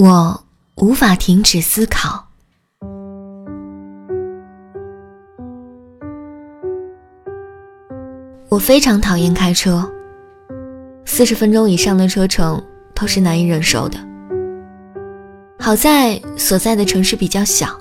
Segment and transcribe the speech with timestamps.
[0.00, 0.44] 我
[0.76, 2.26] 无法停止思考。
[8.48, 9.86] 我非常讨厌开车，
[11.04, 13.98] 四十分钟以上的车程都是难以忍受的。
[15.58, 17.78] 好在所在的城市比较小，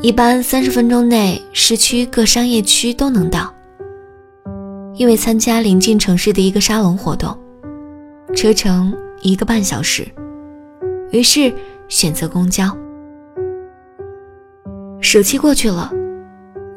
[0.00, 3.52] 一般三十分钟内市区各商业区都能到。
[4.94, 7.38] 因为参加临近城市的一个沙龙活动，
[8.34, 10.10] 车程一个半小时。
[11.10, 11.52] 于是
[11.88, 12.64] 选择公交。
[15.00, 15.90] 暑期过去了，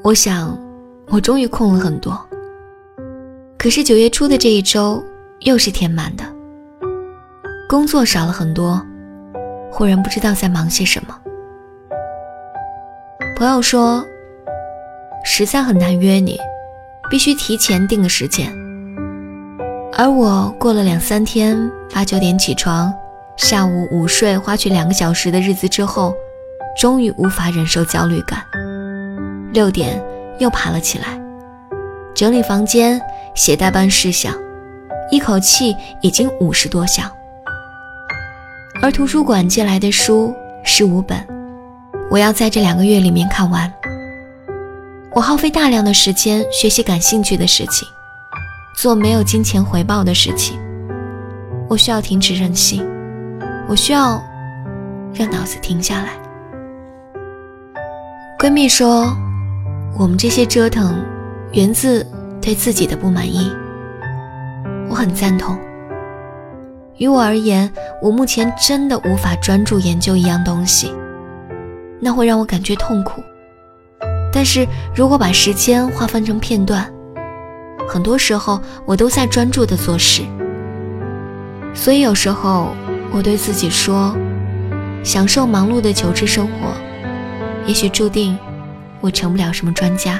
[0.03, 0.57] 我想
[1.09, 2.19] 我终于空了很多。
[3.57, 5.03] 可是九月初的这一周
[5.41, 6.23] 又是填满的，
[7.69, 8.81] 工作少了很多，
[9.71, 11.19] 忽然不知道在忙些什么。
[13.35, 14.03] 朋友说，
[15.25, 16.39] 实在很难约你，
[17.09, 18.51] 必须提前定个时间。
[19.95, 22.93] 而我过了两三天，八九点起床。
[23.35, 26.13] 下午午睡花去两个小时的日子之后，
[26.79, 28.43] 终于无法忍受焦虑感。
[29.51, 30.01] 六点
[30.39, 31.19] 又爬了起来，
[32.13, 33.01] 整理房间，
[33.35, 34.33] 写代办事项，
[35.11, 37.11] 一口气已经五十多项。
[38.81, 41.17] 而图书馆借来的书十五本，
[42.09, 43.71] 我要在这两个月里面看完。
[45.11, 47.87] 我耗费大量的时间学习感兴趣的事情，
[48.77, 50.59] 做没有金钱回报的事情。
[51.69, 52.83] 我需要停止任性。
[53.67, 54.21] 我需要
[55.13, 56.09] 让脑子停下来。
[58.37, 59.15] 闺蜜说
[59.97, 61.01] ：“我们这些折腾，
[61.53, 62.05] 源自
[62.41, 63.49] 对自己的不满意。”
[64.89, 65.57] 我很赞同。
[66.97, 70.93] 于我而言，我目前真的无法专注研究一样东西，
[72.01, 73.23] 那会让我感觉痛苦。
[74.31, 76.85] 但是如果把时间划分成片段，
[77.87, 80.21] 很多时候我都在专注的做事。
[81.73, 82.75] 所以有时候。
[83.15, 84.17] 我对自己说
[85.05, 86.73] ：“享受忙碌的求知生活，
[87.67, 88.35] 也许注定
[89.01, 90.19] 我成不了什么专家，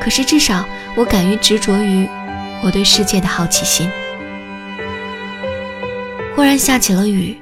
[0.00, 0.64] 可是至少
[0.96, 2.08] 我敢于执着于
[2.64, 3.90] 我对世界的好奇心。”
[6.34, 7.36] 忽然下起了雨，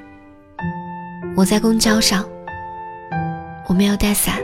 [1.33, 2.25] 我在公交上，
[3.67, 4.35] 我没有带伞。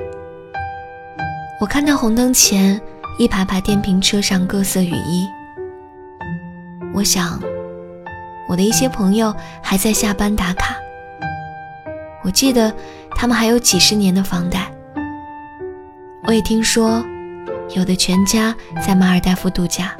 [1.59, 2.79] 我看到红灯前
[3.19, 5.27] 一排排电瓶车上各色雨衣，
[6.93, 7.37] 我想。
[8.47, 10.75] 我的一些朋友还在下班打卡，
[12.23, 12.73] 我记得
[13.11, 14.71] 他们还有几十年的房贷。
[16.23, 17.03] 我也听说，
[17.75, 19.95] 有的全家在马尔代夫度假，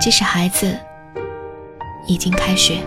[0.00, 0.78] 即使孩子
[2.06, 2.82] 已经开学。